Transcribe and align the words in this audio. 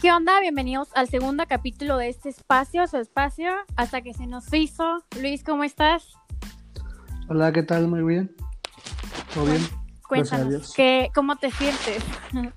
¿qué 0.00 0.12
onda? 0.12 0.40
Bienvenidos 0.40 0.88
al 0.94 1.08
segundo 1.08 1.44
capítulo 1.48 1.96
de 1.96 2.08
este 2.08 2.28
espacio, 2.28 2.86
su 2.86 2.98
espacio, 2.98 3.50
hasta 3.76 4.00
que 4.00 4.14
se 4.14 4.26
nos 4.26 4.52
hizo. 4.52 5.02
Luis, 5.20 5.42
¿cómo 5.42 5.64
estás? 5.64 6.12
Hola, 7.28 7.52
¿qué 7.52 7.64
tal? 7.64 7.88
Muy 7.88 8.02
bien. 8.02 8.34
¿Todo 9.34 9.46
bien? 9.46 9.60
Cuéntanos, 10.06 10.72
¿qué, 10.74 11.10
¿cómo 11.14 11.36
te 11.36 11.50
sientes? 11.50 12.02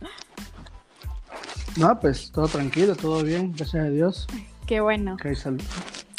No, 1.78 1.98
pues 2.02 2.34
todo 2.34 2.50
tranquilo, 2.50 2.98
todo 2.98 3.24
bien, 3.24 3.54
gracias 3.54 3.86
a 3.86 3.90
Dios. 3.90 4.28
Qué 4.68 4.82
bueno. 4.82 5.16
Salud. 5.36 5.62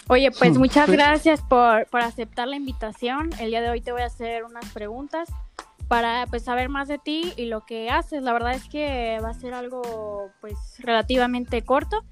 Oye, 0.08 0.30
pues 0.30 0.56
muchas 0.56 0.88
gracias 0.88 1.42
por, 1.42 1.84
por 1.88 2.00
aceptar 2.00 2.48
la 2.48 2.56
invitación. 2.56 3.28
El 3.38 3.50
día 3.50 3.60
de 3.60 3.68
hoy 3.68 3.82
te 3.82 3.92
voy 3.92 4.00
a 4.00 4.06
hacer 4.06 4.44
unas 4.44 4.64
preguntas 4.72 5.28
para 5.92 6.26
pues 6.26 6.44
saber 6.44 6.70
más 6.70 6.88
de 6.88 6.96
ti 6.96 7.34
y 7.36 7.44
lo 7.44 7.66
que 7.66 7.90
haces. 7.90 8.22
La 8.22 8.32
verdad 8.32 8.54
es 8.54 8.66
que 8.66 9.18
va 9.22 9.28
a 9.28 9.34
ser 9.34 9.52
algo 9.52 10.30
pues 10.40 10.56
relativamente 10.78 11.66
corto, 11.66 12.02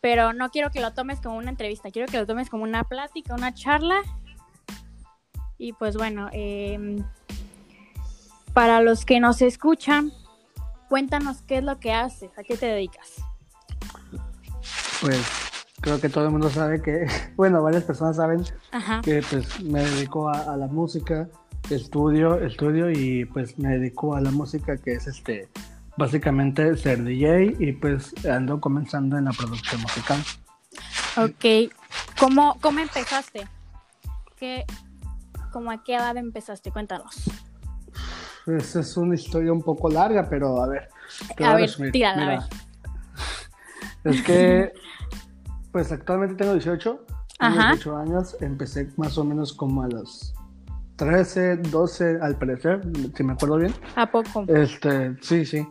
pero 0.00 0.32
no 0.32 0.48
quiero 0.50 0.70
que 0.70 0.80
lo 0.80 0.92
tomes 0.92 1.20
como 1.20 1.36
una 1.38 1.50
entrevista, 1.50 1.90
quiero 1.90 2.06
que 2.06 2.18
lo 2.18 2.24
tomes 2.24 2.48
como 2.48 2.62
una 2.62 2.84
plática, 2.84 3.34
una 3.34 3.52
charla. 3.52 3.96
Y 5.58 5.72
pues 5.72 5.96
bueno, 5.96 6.28
eh, 6.30 7.02
para 8.52 8.80
los 8.80 9.04
que 9.04 9.18
nos 9.18 9.42
escuchan, 9.42 10.12
cuéntanos 10.88 11.42
qué 11.42 11.58
es 11.58 11.64
lo 11.64 11.80
que 11.80 11.92
haces, 11.92 12.30
a 12.38 12.44
qué 12.44 12.56
te 12.56 12.66
dedicas. 12.66 13.14
Pues 15.00 15.20
creo 15.80 16.00
que 16.00 16.08
todo 16.08 16.26
el 16.26 16.30
mundo 16.30 16.48
sabe 16.48 16.80
que, 16.80 17.08
bueno, 17.34 17.60
varias 17.60 17.82
personas 17.82 18.14
saben 18.14 18.44
que 19.02 19.20
pues 19.28 19.60
me 19.64 19.82
dedico 19.82 20.28
a 20.28 20.56
la 20.56 20.68
música 20.68 21.28
estudio, 21.70 22.38
estudio 22.40 22.90
y 22.90 23.24
pues 23.24 23.58
me 23.58 23.78
dedico 23.78 24.14
a 24.14 24.20
la 24.20 24.30
música 24.30 24.76
que 24.76 24.92
es 24.92 25.06
este 25.06 25.48
básicamente 25.96 26.76
ser 26.76 27.04
DJ 27.04 27.56
y 27.58 27.72
pues 27.72 28.12
ando 28.26 28.60
comenzando 28.60 29.16
en 29.16 29.24
la 29.26 29.32
producción 29.32 29.80
musical. 29.80 30.20
Ok, 31.16 31.72
¿cómo, 32.18 32.58
cómo 32.60 32.80
empezaste? 32.80 33.46
¿Qué, 34.36 34.64
¿Cómo 35.52 35.70
a 35.70 35.84
qué 35.84 35.94
edad 35.94 36.16
empezaste? 36.16 36.72
Cuéntanos. 36.72 37.14
Pues 38.44 38.74
es 38.76 38.96
una 38.96 39.14
historia 39.14 39.52
un 39.52 39.62
poco 39.62 39.88
larga, 39.88 40.28
pero 40.28 40.60
a 40.60 40.66
ver. 40.66 40.88
A, 41.42 41.54
ver, 41.54 41.70
tírala, 41.92 42.22
a 42.22 42.28
ver. 42.28 42.40
Es 44.04 44.20
que, 44.20 44.72
pues 45.72 45.90
actualmente 45.90 46.34
tengo 46.34 46.52
18, 46.52 47.06
tengo 47.38 47.54
18 47.54 47.96
años, 47.96 48.36
empecé 48.42 48.90
más 48.98 49.16
o 49.16 49.24
menos 49.24 49.54
como 49.54 49.82
a 49.82 49.88
los 49.88 50.34
13, 50.96 51.56
12 51.56 52.18
al 52.20 52.36
parecer, 52.36 52.80
si 53.16 53.22
me 53.24 53.32
acuerdo 53.32 53.56
bien. 53.56 53.74
¿A 53.96 54.10
poco? 54.10 54.44
Este, 54.48 55.16
sí, 55.20 55.44
sí. 55.44 55.66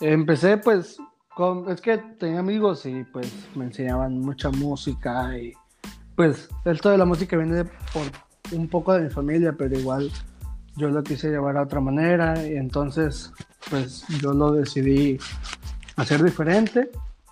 Empecé 0.00 0.58
pues 0.58 0.98
con, 1.34 1.68
es 1.70 1.80
que 1.80 1.98
tenía 2.18 2.40
amigos 2.40 2.86
y 2.86 3.04
pues 3.04 3.32
me 3.54 3.66
enseñaban 3.66 4.20
mucha 4.20 4.50
música 4.50 5.36
y 5.36 5.52
pues 6.14 6.48
esto 6.64 6.90
de 6.90 6.98
la 6.98 7.04
música 7.04 7.36
viene 7.36 7.64
por 7.64 8.02
un 8.52 8.68
poco 8.68 8.94
de 8.94 9.02
mi 9.02 9.10
familia, 9.10 9.54
pero 9.56 9.78
igual 9.78 10.10
yo 10.76 10.88
lo 10.88 11.02
quise 11.02 11.30
llevar 11.30 11.56
a 11.56 11.62
otra 11.62 11.80
manera 11.80 12.46
y 12.46 12.56
entonces 12.56 13.32
pues 13.68 14.06
yo 14.20 14.32
lo 14.32 14.52
decidí 14.52 15.18
hacer 15.96 16.22
diferente 16.22 16.90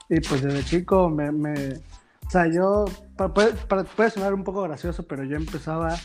y 0.09 0.20
pues 0.20 0.42
desde 0.42 0.64
chico 0.64 1.09
me, 1.09 1.31
me 1.31 1.81
o 2.28 2.31
sea, 2.31 2.47
yo, 2.47 2.84
puede, 3.16 3.55
puede 3.97 4.11
sonar 4.11 4.34
un 4.34 4.44
poco 4.44 4.61
gracioso, 4.62 5.03
pero 5.05 5.25
yo 5.25 5.39
empezaba 5.39 5.97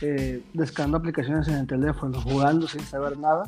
eh, 0.00 0.42
descargando 0.54 0.98
aplicaciones 0.98 1.48
en 1.48 1.54
el 1.54 1.66
teléfono, 1.66 2.20
jugando 2.20 2.68
sin 2.68 2.80
saber 2.82 3.18
nada, 3.18 3.44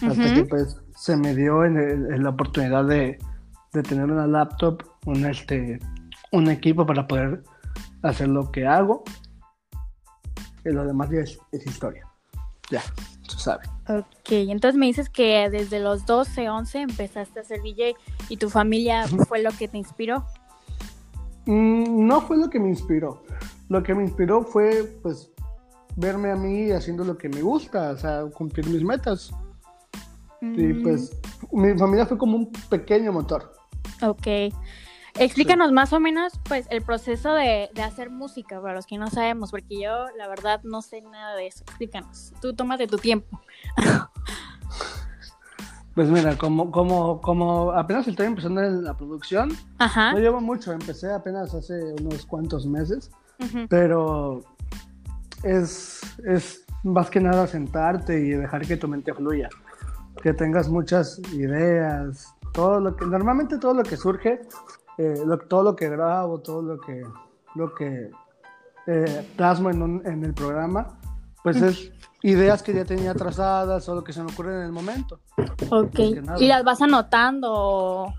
hasta 0.00 0.34
que 0.34 0.44
pues 0.44 0.76
se 0.96 1.16
me 1.16 1.34
dio 1.34 1.64
en, 1.64 2.22
la 2.22 2.30
oportunidad 2.30 2.84
de, 2.84 3.18
tener 3.88 4.04
una 4.04 4.26
laptop, 4.26 4.82
un, 5.06 5.24
este, 5.26 5.80
un 6.30 6.48
equipo 6.48 6.86
para 6.86 7.06
poder 7.06 7.42
hacer 8.02 8.28
lo 8.28 8.50
que 8.52 8.66
hago. 8.66 9.02
Y 10.64 10.70
lo 10.70 10.84
demás 10.84 11.10
ya 11.10 11.20
es, 11.20 11.38
historia. 11.66 12.06
Ya, 12.70 12.82
se 13.28 13.38
sabe. 13.38 13.64
Ok, 13.88 14.30
entonces 14.30 14.78
me 14.78 14.86
dices 14.86 15.08
que 15.10 15.50
desde 15.50 15.80
los 15.80 16.06
12, 16.06 16.48
11 16.48 16.82
empezaste 16.82 17.40
a 17.40 17.44
ser 17.44 17.60
DJ 17.62 17.96
y 18.28 18.36
tu 18.36 18.50
familia 18.50 19.06
fue 19.28 19.42
lo 19.42 19.50
que 19.50 19.66
te 19.66 19.78
inspiró. 19.78 20.24
Mm, 21.46 22.06
no 22.06 22.20
fue 22.20 22.36
lo 22.36 22.48
que 22.48 22.60
me 22.60 22.68
inspiró. 22.68 23.24
Lo 23.68 23.82
que 23.82 23.94
me 23.94 24.04
inspiró 24.04 24.44
fue, 24.44 24.84
pues, 25.02 25.31
verme 25.96 26.30
a 26.30 26.36
mí 26.36 26.70
haciendo 26.70 27.04
lo 27.04 27.16
que 27.16 27.28
me 27.28 27.42
gusta, 27.42 27.90
o 27.90 27.96
sea, 27.96 28.24
cumplir 28.32 28.66
mis 28.68 28.82
metas. 28.82 29.32
Y 30.40 30.46
mm. 30.46 30.82
pues 30.82 31.16
mi 31.52 31.76
familia 31.78 32.06
fue 32.06 32.18
como 32.18 32.36
un 32.36 32.52
pequeño 32.68 33.12
motor. 33.12 33.52
Ok. 34.02 34.52
Explícanos 35.18 35.72
más 35.72 35.92
o 35.92 36.00
menos, 36.00 36.32
pues, 36.44 36.66
el 36.70 36.82
proceso 36.82 37.34
de, 37.34 37.70
hacer 37.84 38.10
música, 38.10 38.60
para 38.60 38.74
los 38.74 38.86
que 38.86 38.96
no 38.96 39.08
sabemos, 39.08 39.50
porque 39.50 39.80
yo, 39.80 40.06
la 40.16 40.26
verdad, 40.26 40.60
no 40.64 40.80
sé 40.80 41.02
nada 41.02 41.36
de 41.36 41.48
eso. 41.48 41.62
Explícanos. 41.64 42.32
Tú 42.40 42.54
tomas 42.54 42.78
de 42.78 42.86
tu 42.86 42.98
tiempo. 42.98 43.40
Pues 45.94 46.08
mira, 46.08 46.38
como, 46.38 46.70
como, 46.70 47.20
como 47.20 47.70
apenas 47.72 48.08
estoy 48.08 48.24
empezando 48.24 48.62
en 48.62 48.82
la 48.82 48.96
producción, 48.96 49.54
no 49.78 50.18
llevo 50.18 50.40
mucho, 50.40 50.72
empecé 50.72 51.12
apenas 51.12 51.52
hace 51.52 51.92
unos 52.00 52.24
cuantos 52.24 52.64
meses, 52.64 53.10
pero 53.68 54.42
es, 55.42 56.00
es 56.24 56.64
más 56.82 57.10
que 57.10 57.20
nada 57.20 57.46
sentarte 57.46 58.18
y 58.18 58.30
dejar 58.30 58.66
que 58.66 58.76
tu 58.76 58.88
mente 58.88 59.14
fluya, 59.14 59.48
que 60.22 60.32
tengas 60.34 60.68
muchas 60.68 61.20
ideas, 61.32 62.34
todo 62.52 62.80
lo 62.80 62.96
que, 62.96 63.06
normalmente 63.06 63.58
todo 63.58 63.74
lo 63.74 63.82
que 63.82 63.96
surge, 63.96 64.40
eh, 64.98 65.22
todo 65.48 65.62
lo 65.62 65.76
que 65.76 65.88
grabo, 65.88 66.40
todo 66.40 66.62
lo 66.62 66.80
que, 66.80 67.02
lo 67.54 67.74
que 67.74 68.10
eh, 68.86 69.28
plasmo 69.36 69.70
en, 69.70 70.02
en 70.04 70.24
el 70.24 70.34
programa, 70.34 70.98
pues 71.42 71.60
es 71.60 71.92
ideas 72.22 72.62
que 72.62 72.72
ya 72.72 72.84
tenía 72.84 73.14
trazadas 73.14 73.88
o 73.88 73.94
lo 73.94 74.04
que 74.04 74.12
se 74.12 74.22
me 74.22 74.32
ocurre 74.32 74.54
en 74.54 74.62
el 74.62 74.72
momento. 74.72 75.20
Ok. 75.70 75.98
¿Y 76.38 76.46
las 76.46 76.64
vas 76.64 76.80
anotando? 76.80 78.14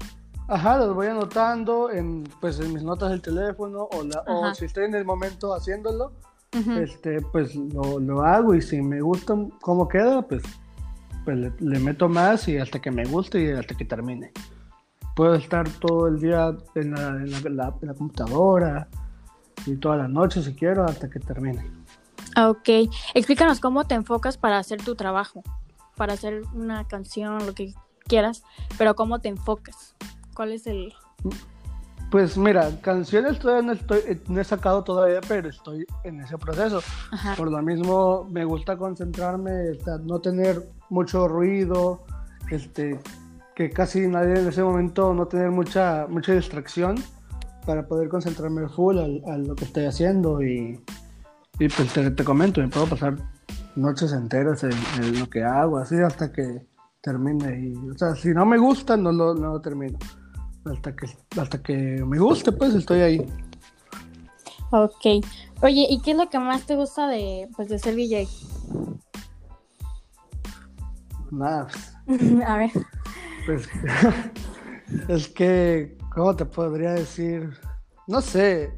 Ajá, 0.47 0.77
las 0.77 0.93
voy 0.93 1.07
anotando 1.07 1.89
en, 1.89 2.23
pues, 2.41 2.59
en 2.59 2.73
mis 2.73 2.83
notas 2.83 3.11
del 3.11 3.21
teléfono 3.21 3.87
o, 3.91 4.03
la, 4.03 4.23
o 4.27 4.53
si 4.53 4.65
estoy 4.65 4.85
en 4.85 4.95
el 4.95 5.05
momento 5.05 5.53
haciéndolo, 5.53 6.11
este, 6.53 7.21
pues 7.21 7.55
lo, 7.55 7.99
lo, 7.99 8.21
hago 8.23 8.53
y 8.55 8.61
si 8.61 8.81
me 8.81 9.01
gusta 9.01 9.35
cómo 9.61 9.87
queda, 9.87 10.21
pues, 10.21 10.43
pues 11.25 11.37
le, 11.59 11.79
meto 11.79 12.07
más 12.07 12.47
y 12.47 12.57
hasta 12.57 12.79
que 12.79 12.91
me 12.91 13.05
guste 13.05 13.43
y 13.43 13.49
hasta 13.51 13.75
que 13.75 13.85
termine. 13.85 14.31
Puedo 15.15 15.35
estar 15.35 15.67
todo 15.69 16.07
el 16.07 16.19
día 16.19 16.55
en 16.75 16.91
la, 16.91 17.07
en 17.09 17.57
la, 17.57 17.73
en 17.81 17.87
la 17.87 17.93
computadora 17.93 18.87
y 19.65 19.75
toda 19.75 19.97
la 19.97 20.07
noche 20.07 20.41
si 20.41 20.53
quiero 20.53 20.83
hasta 20.85 21.09
que 21.09 21.19
termine. 21.19 21.63
Ok, 22.35 22.69
explícanos 23.13 23.59
cómo 23.59 23.85
te 23.85 23.95
enfocas 23.95 24.37
para 24.37 24.57
hacer 24.57 24.83
tu 24.83 24.95
trabajo, 24.95 25.43
para 25.95 26.13
hacer 26.13 26.41
una 26.53 26.87
canción, 26.87 27.45
lo 27.45 27.53
que 27.53 27.73
quieras, 28.07 28.43
pero 28.77 28.95
cómo 28.95 29.19
te 29.19 29.29
enfocas. 29.29 29.95
¿Cuál 30.33 30.51
es 30.51 30.67
el...? 30.67 30.93
Pues 32.13 32.37
mira, 32.37 32.69
canciones 32.81 33.39
todavía 33.39 33.63
no, 33.63 33.73
estoy, 33.73 34.01
eh, 34.07 34.21
no 34.27 34.39
he 34.39 34.43
sacado 34.43 34.83
todavía, 34.83 35.19
pero 35.27 35.49
estoy 35.49 35.83
en 36.03 36.19
ese 36.19 36.37
proceso. 36.37 36.79
Por 37.35 37.49
lo 37.49 37.59
mismo 37.63 38.29
me 38.29 38.45
gusta 38.45 38.77
concentrarme, 38.77 39.51
no 40.03 40.19
tener 40.19 40.61
mucho 40.91 41.27
ruido, 41.27 42.03
este, 42.51 42.99
que 43.55 43.71
casi 43.71 44.07
nadie 44.07 44.39
en 44.39 44.47
ese 44.47 44.61
momento 44.61 45.11
no 45.15 45.25
tener 45.25 45.49
mucha, 45.49 46.05
mucha 46.07 46.33
distracción 46.33 46.97
para 47.65 47.87
poder 47.87 48.09
concentrarme 48.09 48.69
full 48.69 48.99
a, 48.99 49.37
lo 49.39 49.55
que 49.55 49.65
estoy 49.65 49.85
haciendo 49.85 50.43
y, 50.43 50.79
y 51.57 51.67
pues 51.67 51.93
te, 51.93 52.23
comento, 52.23 52.61
me 52.61 52.67
puedo 52.67 52.85
pasar 52.85 53.17
noches 53.75 54.13
enteras 54.13 54.63
en, 54.63 55.19
lo 55.19 55.27
que 55.31 55.43
hago, 55.43 55.79
así 55.79 55.95
hasta 55.95 56.31
que 56.31 56.67
termine. 57.01 57.59
Y, 57.59 57.89
o 57.89 57.97
sea, 57.97 58.13
si 58.13 58.35
no 58.35 58.45
me 58.45 58.59
gusta, 58.59 58.95
no 58.97 59.11
lo, 59.11 59.33
no 59.33 59.53
lo 59.53 59.61
termino 59.61 59.97
hasta 60.65 60.95
que, 60.95 61.07
hasta 61.39 61.61
que 61.61 61.73
me 62.05 62.19
guste, 62.19 62.51
pues 62.51 62.73
estoy 62.75 63.01
ahí. 63.01 63.33
Ok. 64.71 65.23
Oye, 65.61 65.87
¿y 65.89 66.01
qué 66.01 66.11
es 66.11 66.17
lo 66.17 66.29
que 66.29 66.39
más 66.39 66.65
te 66.65 66.75
gusta 66.75 67.07
de, 67.07 67.47
pues, 67.55 67.69
de 67.69 67.79
ser 67.79 67.95
DJ? 67.95 68.27
Nada. 71.31 71.67
A 72.47 72.57
ver. 72.57 72.71
Pues 73.45 73.69
es 75.07 75.27
que, 75.27 75.97
¿cómo 76.13 76.35
te 76.35 76.45
podría 76.45 76.93
decir? 76.93 77.51
No 78.07 78.21
sé, 78.21 78.73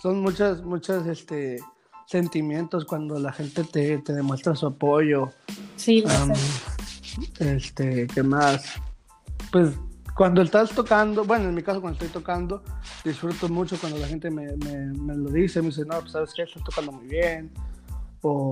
son 0.00 0.20
muchas, 0.20 0.62
muchas, 0.62 1.06
este, 1.06 1.58
sentimientos 2.06 2.84
cuando 2.84 3.18
la 3.18 3.32
gente 3.32 3.64
te, 3.64 3.98
te 3.98 4.12
demuestra 4.12 4.54
su 4.54 4.66
apoyo. 4.66 5.30
Sí, 5.76 6.04
Este, 7.38 8.06
¿qué 8.06 8.22
más? 8.22 8.64
Pues 9.50 9.70
cuando 10.14 10.42
estás 10.42 10.70
tocando, 10.70 11.24
bueno, 11.24 11.48
en 11.48 11.54
mi 11.54 11.62
caso 11.62 11.80
cuando 11.80 11.98
estoy 11.98 12.08
tocando, 12.08 12.62
disfruto 13.04 13.48
mucho 13.48 13.78
cuando 13.80 13.98
la 13.98 14.06
gente 14.06 14.30
me, 14.30 14.56
me, 14.56 15.14
lo 15.16 15.30
dice, 15.30 15.60
me 15.62 15.68
dice, 15.68 15.84
no, 15.84 15.98
pues 16.00 16.12
sabes 16.12 16.34
que 16.34 16.42
estás 16.42 16.62
tocando 16.64 16.92
muy 16.92 17.06
bien, 17.06 17.50
o 18.20 18.50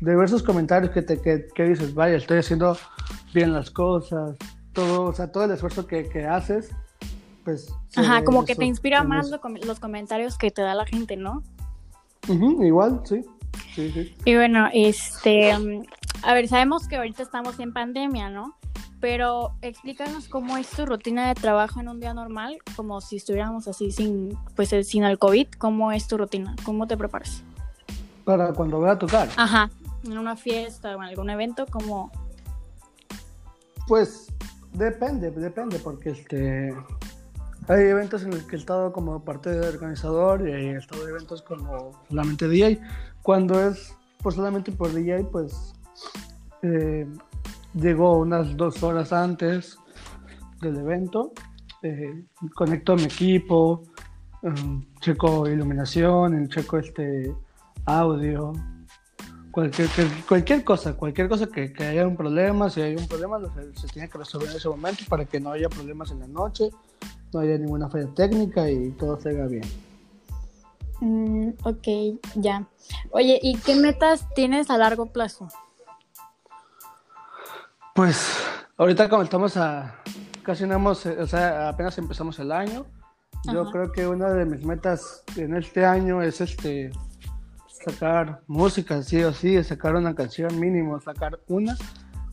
diversos 0.00 0.42
comentarios 0.42 0.92
que, 0.92 1.02
te, 1.02 1.20
que, 1.20 1.46
que, 1.54 1.64
dices, 1.64 1.94
vaya, 1.94 2.16
estoy 2.16 2.38
haciendo 2.38 2.76
bien 3.34 3.52
las 3.52 3.70
cosas, 3.70 4.36
todo, 4.72 5.06
o 5.06 5.12
sea, 5.12 5.32
todo 5.32 5.44
el 5.44 5.50
esfuerzo 5.50 5.86
que, 5.86 6.08
que 6.08 6.24
haces, 6.24 6.70
pues... 7.44 7.72
Ajá, 7.96 8.22
como 8.22 8.44
que 8.44 8.54
te 8.54 8.64
inspira 8.64 9.02
más 9.02 9.30
los 9.30 9.80
comentarios 9.80 10.38
que 10.38 10.50
te 10.50 10.62
da 10.62 10.74
la 10.74 10.86
gente, 10.86 11.16
¿no? 11.16 11.42
igual, 12.28 13.00
sí. 13.04 13.24
Sí, 13.74 13.90
sí. 13.90 14.14
Y 14.24 14.34
bueno, 14.34 14.68
este, 14.72 15.52
a 15.52 16.34
ver, 16.34 16.48
sabemos 16.48 16.86
que 16.86 16.96
ahorita 16.96 17.22
estamos 17.22 17.58
en 17.58 17.72
pandemia, 17.72 18.28
¿no? 18.28 18.54
Pero 19.00 19.54
explícanos 19.62 20.28
cómo 20.28 20.56
es 20.56 20.68
tu 20.68 20.84
rutina 20.84 21.28
de 21.28 21.34
trabajo 21.34 21.80
en 21.80 21.88
un 21.88 22.00
día 22.00 22.14
normal, 22.14 22.58
como 22.74 23.00
si 23.00 23.16
estuviéramos 23.16 23.68
así 23.68 23.92
sin, 23.92 24.36
pues 24.56 24.74
sin 24.86 25.04
el 25.04 25.18
COVID, 25.18 25.48
¿cómo 25.58 25.92
es 25.92 26.08
tu 26.08 26.18
rutina? 26.18 26.56
¿Cómo 26.64 26.86
te 26.86 26.96
preparas? 26.96 27.42
Para 28.24 28.52
cuando 28.52 28.78
voy 28.78 28.90
a 28.90 28.98
tocar. 28.98 29.28
Ajá, 29.36 29.70
en 30.04 30.18
una 30.18 30.36
fiesta 30.36 30.96
o 30.96 31.02
en 31.02 31.08
algún 31.08 31.30
evento, 31.30 31.66
¿cómo? 31.70 32.10
Pues 33.86 34.26
depende, 34.72 35.30
depende, 35.30 35.78
porque 35.78 36.10
este 36.10 36.74
hay 37.68 37.84
eventos 37.84 38.22
en 38.22 38.30
los 38.30 38.44
que 38.44 38.56
he 38.56 38.58
estado 38.58 38.92
como 38.92 39.22
parte 39.24 39.50
de 39.50 39.68
organizador 39.68 40.48
y 40.48 40.52
he 40.52 40.76
estado 40.76 41.04
de 41.04 41.10
eventos 41.10 41.42
como 41.42 41.92
solamente 42.08 42.48
DJ. 42.48 42.80
Cuando 43.22 43.60
es 43.60 43.94
pues 44.22 44.36
solamente 44.36 44.72
por 44.72 44.92
DJ, 44.92 45.24
pues 45.24 45.74
eh, 46.62 47.06
Llego 47.74 48.18
unas 48.18 48.56
dos 48.56 48.82
horas 48.82 49.12
antes 49.12 49.78
del 50.60 50.76
evento, 50.78 51.32
eh, 51.82 52.24
conecto 52.54 52.96
mi 52.96 53.04
equipo, 53.04 53.82
um, 54.42 54.84
checo 55.00 55.48
iluminación, 55.48 56.48
checo 56.48 56.78
este 56.78 57.34
audio, 57.84 58.52
cualquier, 59.50 59.88
cualquier 60.28 60.64
cosa, 60.64 60.96
cualquier 60.96 61.28
cosa 61.28 61.46
que, 61.46 61.72
haya 61.84 62.06
un 62.06 62.16
problema, 62.16 62.70
si 62.70 62.80
hay 62.80 62.96
un 62.96 63.06
problema 63.06 63.38
se, 63.74 63.86
tiene 63.88 64.08
que 64.08 64.18
resolver 64.18 64.50
en 64.50 64.56
ese 64.56 64.68
momento 64.68 65.04
para 65.08 65.24
que 65.24 65.40
no 65.40 65.50
haya 65.50 65.68
problemas 65.68 66.10
en 66.10 66.20
la 66.20 66.26
noche, 66.26 66.70
no 67.32 67.40
haya 67.40 67.58
ninguna 67.58 67.88
falla 67.88 68.08
técnica 68.14 68.70
y 68.70 68.90
todo 68.92 69.20
salga 69.20 69.46
bien. 69.46 69.64
Mm, 71.00 71.50
ok, 71.62 72.18
ya. 72.36 72.66
Oye, 73.10 73.38
¿y 73.42 73.56
qué 73.58 73.76
metas 73.76 74.26
tienes 74.34 74.70
a 74.70 74.78
largo 74.78 75.06
plazo? 75.06 75.48
Pues 77.98 78.38
ahorita 78.76 79.08
como 79.08 79.24
estamos 79.24 79.56
a 79.56 79.96
casi 80.44 80.64
no 80.66 80.74
hemos, 80.74 81.04
o 81.04 81.26
sea, 81.26 81.68
apenas 81.68 81.98
empezamos 81.98 82.38
el 82.38 82.52
año. 82.52 82.86
Yo 83.52 83.68
creo 83.72 83.90
que 83.90 84.06
una 84.06 84.30
de 84.30 84.44
mis 84.44 84.64
metas 84.64 85.24
en 85.34 85.56
este 85.56 85.84
año 85.84 86.22
es 86.22 86.40
este 86.40 86.92
sacar 87.66 88.40
música, 88.46 89.02
sí 89.02 89.20
o 89.24 89.32
sí, 89.32 89.60
sacar 89.64 89.96
una 89.96 90.14
canción 90.14 90.60
mínimo, 90.60 91.00
sacar 91.00 91.40
una, 91.48 91.76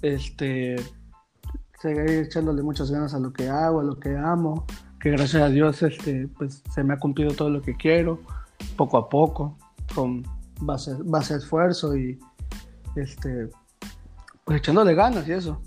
este, 0.04 0.76
seguir 1.82 2.12
echándole 2.12 2.62
muchas 2.62 2.92
ganas 2.92 3.16
a 3.16 3.20
lo 3.20 3.34
que 3.34 3.50
hago, 3.50 3.80
a 3.80 3.84
lo 3.84 4.00
que 4.00 4.16
amo, 4.16 4.68
que 5.00 5.10
gracias 5.10 5.42
a 5.42 5.50
Dios, 5.50 5.82
este, 5.82 6.28
pues 6.38 6.62
se 6.76 6.84
me 6.84 6.94
ha 6.94 7.00
cumplido 7.00 7.34
todo 7.34 7.50
lo 7.50 7.64
que 7.64 7.76
quiero, 7.76 8.20
poco 8.78 9.00
a 9.00 9.10
poco, 9.10 9.58
con 9.96 10.22
base, 10.62 10.96
base 11.00 11.38
esfuerzo 11.38 11.98
y 11.98 12.20
este, 12.96 13.50
pues 14.46 14.60
echándole 14.60 14.94
ganas 14.94 15.28
y 15.28 15.34
eso. 15.34 15.62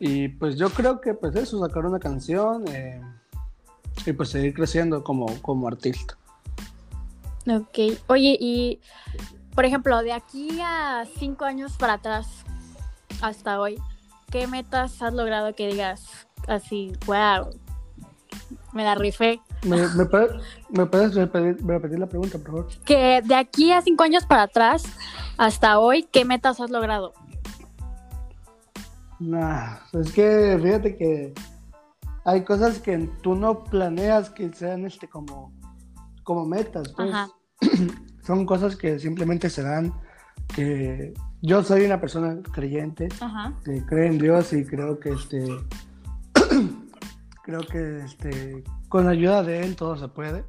Y 0.00 0.28
pues 0.28 0.56
yo 0.56 0.70
creo 0.70 1.00
que 1.00 1.14
pues 1.14 1.36
eso, 1.36 1.60
sacar 1.60 1.86
una 1.86 2.00
canción 2.00 2.64
eh, 2.68 3.00
y 4.06 4.12
pues 4.12 4.30
seguir 4.30 4.54
creciendo 4.54 5.04
como, 5.04 5.26
como 5.42 5.68
artista. 5.68 6.16
Ok, 7.46 7.98
oye, 8.08 8.36
y 8.40 8.80
por 9.54 9.64
ejemplo, 9.64 10.02
de 10.02 10.12
aquí 10.12 10.60
a 10.62 11.04
cinco 11.18 11.44
años 11.44 11.76
para 11.76 11.94
atrás, 11.94 12.28
hasta 13.20 13.60
hoy, 13.60 13.78
¿qué 14.30 14.46
metas 14.46 15.02
has 15.02 15.12
logrado 15.12 15.54
que 15.54 15.66
digas 15.66 16.28
así, 16.46 16.92
wow, 17.06 17.50
me 18.72 18.84
la 18.84 18.94
rifé? 18.94 19.40
¿Me, 19.64 19.88
me, 19.88 20.06
puedes, 20.06 21.14
repetir, 21.14 21.56
repetir, 21.66 21.98
la 21.98 22.06
pregunta, 22.06 22.38
por 22.38 22.46
favor? 22.46 22.68
Que 22.84 23.20
de 23.24 23.34
aquí 23.34 23.72
a 23.72 23.82
cinco 23.82 24.04
años 24.04 24.24
para 24.26 24.42
atrás, 24.42 24.84
hasta 25.36 25.80
hoy, 25.80 26.04
¿qué 26.04 26.24
metas 26.24 26.60
has 26.60 26.70
logrado? 26.70 27.12
Nah, 29.20 29.78
es 29.92 30.12
que 30.12 30.58
fíjate 30.62 30.96
que 30.96 31.34
hay 32.24 32.44
cosas 32.44 32.78
que 32.78 32.96
tú 33.22 33.34
no 33.34 33.64
planeas 33.64 34.30
que 34.30 34.52
sean 34.52 34.84
este 34.84 35.08
como, 35.08 35.52
como 36.22 36.44
metas, 36.44 36.92
pues. 36.96 37.14
Son 38.24 38.44
cosas 38.44 38.76
que 38.76 38.98
simplemente 38.98 39.48
se 39.48 39.62
dan, 39.62 39.92
que 40.54 41.14
yo 41.40 41.62
soy 41.62 41.86
una 41.86 42.00
persona 42.00 42.36
creyente, 42.52 43.08
que 43.64 43.84
cree 43.86 44.08
en 44.08 44.18
Dios 44.18 44.52
y 44.52 44.64
creo 44.66 45.00
que 45.00 45.10
este 45.10 45.46
creo 47.44 47.60
que 47.60 48.04
este 48.04 48.62
con 48.90 49.06
la 49.06 49.12
ayuda 49.12 49.42
de 49.42 49.62
él 49.62 49.76
todo 49.76 49.96
se 49.96 50.08
puede. 50.08 50.44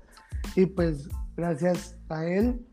Y 0.55 0.65
pues 0.65 1.07
gracias 1.37 1.95
a 2.09 2.25
él 2.25 2.65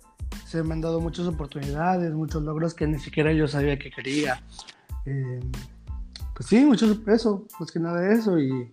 se 0.44 0.62
me 0.64 0.74
han 0.74 0.80
dado 0.80 1.00
muchas 1.00 1.26
oportunidades, 1.26 2.12
muchos 2.12 2.42
logros 2.42 2.74
que 2.74 2.86
ni 2.86 2.98
siquiera 2.98 3.32
yo 3.32 3.46
sabía 3.46 3.78
que 3.78 3.90
quería. 3.90 4.42
Eh, 5.04 5.40
pues 6.36 6.50
sí, 6.50 6.64
mucho 6.66 6.94
eso, 7.06 7.46
más 7.58 7.72
que 7.72 7.80
nada 7.80 8.12
eso 8.12 8.38
y 8.38 8.70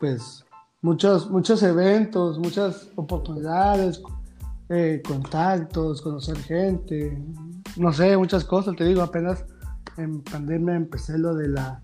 pues 0.00 0.44
muchos, 0.82 1.30
muchos 1.30 1.62
eventos, 1.62 2.36
muchas 2.38 2.88
oportunidades, 2.96 4.02
eh, 4.68 5.00
contactos, 5.06 6.02
conocer 6.02 6.36
gente, 6.38 7.16
no 7.76 7.92
sé, 7.92 8.16
muchas 8.16 8.44
cosas, 8.44 8.74
te 8.74 8.84
digo, 8.84 9.02
apenas 9.02 9.44
en 9.98 10.20
pandemia 10.22 10.74
empecé 10.74 11.16
lo 11.16 11.36
de 11.36 11.46
la, 11.46 11.80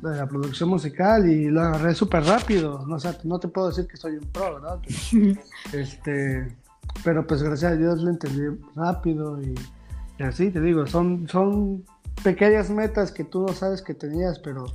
de 0.00 0.16
la 0.16 0.28
producción 0.28 0.68
musical 0.68 1.28
y 1.28 1.46
lo 1.50 1.62
agarré 1.62 1.92
súper 1.96 2.22
rápido, 2.22 2.86
no, 2.86 2.98
no 3.24 3.40
te 3.40 3.48
puedo 3.48 3.68
decir 3.68 3.88
que 3.88 3.96
soy 3.96 4.12
un 4.12 4.28
pro, 4.30 4.60
¿verdad? 4.60 4.78
este, 5.72 6.56
pero 7.02 7.26
pues 7.26 7.42
gracias 7.42 7.72
a 7.72 7.76
Dios 7.76 8.00
lo 8.00 8.10
entendí 8.10 8.62
rápido 8.76 9.42
y, 9.42 9.54
y 10.20 10.22
así, 10.22 10.50
te 10.50 10.60
digo, 10.60 10.86
son, 10.86 11.26
son 11.26 11.84
pequeñas 12.22 12.70
metas 12.70 13.12
que 13.12 13.24
tú 13.24 13.46
no 13.46 13.52
sabes 13.52 13.82
que 13.82 13.94
tenías, 13.94 14.38
pero, 14.38 14.66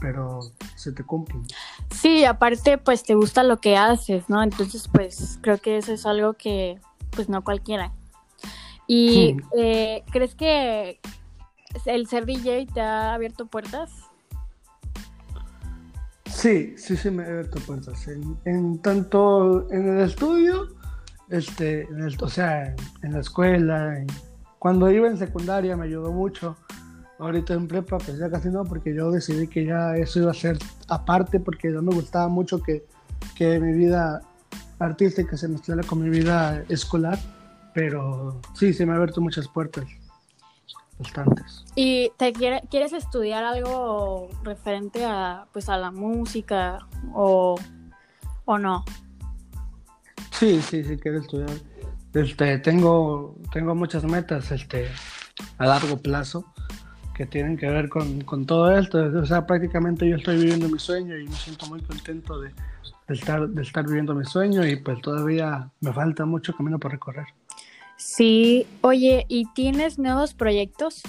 pero 0.00 0.40
se 0.76 0.92
te 0.92 1.04
cumplen. 1.04 1.44
Sí, 1.90 2.24
aparte 2.24 2.78
pues 2.78 3.02
te 3.02 3.14
gusta 3.14 3.42
lo 3.42 3.60
que 3.60 3.76
haces, 3.76 4.28
¿no? 4.28 4.42
Entonces 4.42 4.88
pues 4.88 5.38
creo 5.40 5.58
que 5.58 5.78
eso 5.78 5.92
es 5.92 6.06
algo 6.06 6.34
que 6.34 6.78
pues 7.10 7.28
no 7.28 7.42
cualquiera. 7.44 7.92
¿Y 8.86 9.36
eh, 9.56 10.02
crees 10.10 10.34
que 10.34 11.00
el 11.86 12.06
ser 12.08 12.26
DJ 12.26 12.66
te 12.72 12.80
ha 12.80 13.14
abierto 13.14 13.46
puertas? 13.46 13.90
Sí, 16.26 16.74
sí, 16.76 16.96
sí 16.96 17.10
me 17.10 17.22
ha 17.22 17.26
abierto 17.26 17.60
puertas. 17.60 18.06
En, 18.44 18.78
tanto 18.80 19.70
en 19.70 19.96
el 19.96 20.04
estudio, 20.04 20.68
este, 21.28 21.86
o 22.20 22.28
sea, 22.28 22.74
en 23.02 23.12
la 23.12 23.20
escuela, 23.20 23.98
en, 23.98 24.06
cuando 24.62 24.88
iba 24.92 25.08
en 25.08 25.18
secundaria 25.18 25.76
me 25.76 25.86
ayudó 25.86 26.12
mucho. 26.12 26.54
Ahorita 27.18 27.52
en 27.52 27.66
prepa, 27.66 27.98
pues 27.98 28.16
ya 28.16 28.30
casi 28.30 28.48
no, 28.48 28.62
porque 28.62 28.94
yo 28.94 29.10
decidí 29.10 29.48
que 29.48 29.64
ya 29.64 29.96
eso 29.96 30.20
iba 30.20 30.30
a 30.30 30.34
ser 30.34 30.56
aparte, 30.86 31.40
porque 31.40 31.70
no 31.70 31.82
me 31.82 31.92
gustaba 31.92 32.28
mucho 32.28 32.62
que, 32.62 32.86
que 33.34 33.58
mi 33.58 33.72
vida 33.72 34.22
artística 34.78 35.36
se 35.36 35.48
mezclara 35.48 35.82
con 35.82 36.00
mi 36.00 36.10
vida 36.10 36.62
escolar. 36.68 37.18
Pero 37.74 38.40
sí, 38.54 38.72
se 38.72 38.86
me 38.86 38.92
ha 38.92 38.94
abierto 38.94 39.20
muchas 39.20 39.48
puertas. 39.48 39.84
Bastantes. 40.96 41.64
¿Y 41.74 42.12
te 42.16 42.32
quieres 42.32 42.92
estudiar 42.92 43.42
algo 43.42 44.28
referente 44.44 45.04
a, 45.04 45.48
pues, 45.52 45.68
a 45.68 45.76
la 45.76 45.90
música 45.90 46.86
o, 47.12 47.56
o 48.44 48.58
no? 48.58 48.84
Sí, 50.30 50.62
sí, 50.62 50.84
sí, 50.84 50.96
quiero 50.98 51.18
estudiar 51.18 51.50
este, 52.14 52.58
tengo, 52.58 53.36
tengo 53.52 53.74
muchas 53.74 54.04
metas 54.04 54.50
este, 54.52 54.88
a 55.58 55.66
largo 55.66 55.96
plazo 55.96 56.44
que 57.14 57.26
tienen 57.26 57.56
que 57.56 57.68
ver 57.68 57.88
con, 57.88 58.46
todo 58.46 58.76
esto. 58.76 58.98
O 59.18 59.26
sea, 59.26 59.46
prácticamente 59.46 60.08
yo 60.08 60.16
estoy 60.16 60.38
viviendo 60.38 60.68
mi 60.68 60.78
sueño 60.78 61.16
y 61.16 61.26
me 61.26 61.36
siento 61.36 61.66
muy 61.66 61.80
contento 61.82 62.40
de, 62.40 62.52
estar, 63.08 63.48
de 63.48 63.62
estar 63.62 63.86
viviendo 63.86 64.14
mi 64.14 64.24
sueño 64.24 64.66
y 64.66 64.76
pues 64.76 65.00
todavía 65.00 65.70
me 65.80 65.92
falta 65.92 66.24
mucho 66.24 66.54
camino 66.54 66.78
por 66.78 66.92
recorrer. 66.92 67.26
Sí, 67.96 68.66
oye, 68.80 69.26
¿y 69.28 69.46
tienes 69.54 69.98
nuevos 69.98 70.34
proyectos? 70.34 71.02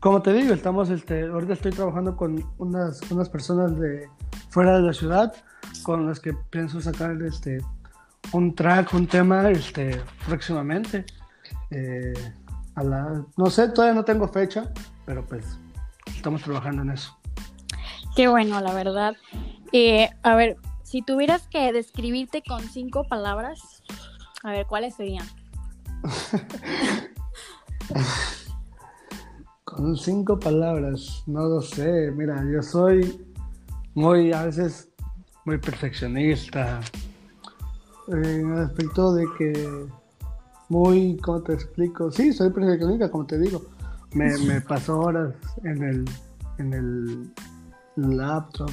Como 0.00 0.22
te 0.22 0.32
digo, 0.32 0.54
estamos, 0.54 0.90
este, 0.90 1.24
ahorita 1.24 1.54
estoy 1.54 1.72
trabajando 1.72 2.16
con 2.16 2.44
unas, 2.58 3.00
unas 3.10 3.28
personas 3.28 3.78
de 3.80 4.08
fuera 4.50 4.76
de 4.76 4.82
la 4.82 4.92
ciudad 4.92 5.34
con 5.82 6.06
las 6.06 6.20
que 6.20 6.34
pienso 6.50 6.80
sacar 6.80 7.20
este, 7.22 7.60
un 8.32 8.54
track, 8.54 8.94
un 8.94 9.06
tema 9.06 9.50
este, 9.50 10.00
próximamente. 10.26 11.04
Eh, 11.70 12.14
a 12.74 12.82
la, 12.82 13.24
no 13.36 13.46
sé, 13.46 13.68
todavía 13.68 13.94
no 13.94 14.04
tengo 14.04 14.28
fecha, 14.28 14.72
pero 15.04 15.24
pues 15.26 15.58
estamos 16.06 16.42
trabajando 16.42 16.82
en 16.82 16.90
eso. 16.90 17.16
Qué 18.14 18.28
bueno, 18.28 18.60
la 18.60 18.72
verdad. 18.72 19.16
Eh, 19.72 20.10
a 20.22 20.34
ver, 20.34 20.56
si 20.82 21.02
tuvieras 21.02 21.46
que 21.48 21.72
describirte 21.72 22.42
con 22.42 22.62
cinco 22.62 23.04
palabras, 23.04 23.82
a 24.42 24.52
ver, 24.52 24.66
¿cuáles 24.66 24.94
serían? 24.94 25.26
con 29.64 29.96
cinco 29.96 30.38
palabras, 30.38 31.22
no 31.26 31.44
lo 31.44 31.60
sé. 31.60 32.10
Mira, 32.12 32.44
yo 32.50 32.62
soy 32.62 33.24
muy, 33.94 34.32
a 34.32 34.44
veces, 34.44 34.88
muy 35.44 35.58
perfeccionista. 35.58 36.80
En 38.10 38.24
el 38.24 38.58
aspecto 38.62 39.12
de 39.14 39.26
que 39.36 39.86
muy, 40.68 41.16
¿cómo 41.18 41.42
te 41.42 41.54
explico? 41.54 42.10
Sí, 42.10 42.32
soy 42.32 42.50
perfeccionista, 42.50 43.10
como 43.10 43.26
te 43.26 43.38
digo. 43.38 43.62
Me, 44.12 44.36
me 44.38 44.60
paso 44.68 44.98
horas 45.00 45.34
en 45.64 45.82
el, 45.82 46.04
en 46.58 46.72
el 46.74 47.32
laptop 47.96 48.70